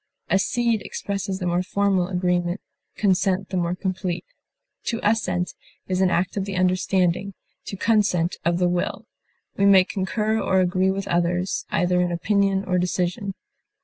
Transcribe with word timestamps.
Accede 0.31 0.81
expresses 0.81 1.37
the 1.37 1.45
more 1.45 1.61
formal 1.61 2.07
agreement, 2.07 2.59
consent 2.95 3.49
the 3.49 3.57
more 3.57 3.75
complete. 3.75 4.25
To 4.85 4.99
assent 5.03 5.53
is 5.87 6.01
an 6.01 6.09
act 6.09 6.35
of 6.37 6.45
the 6.45 6.55
understanding; 6.55 7.35
to 7.65 7.77
consent, 7.77 8.37
of 8.43 8.57
the 8.57 8.67
will. 8.67 9.05
We 9.57 9.67
may 9.67 9.83
concur 9.83 10.39
or 10.41 10.59
agree 10.59 10.89
with 10.89 11.07
others, 11.07 11.67
either 11.69 12.01
in 12.01 12.11
opinion 12.11 12.65
or 12.65 12.79
decision. 12.79 13.35